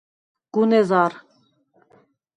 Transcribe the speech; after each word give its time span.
“გუნ 0.57 0.73
ეზარ”. 0.79 1.13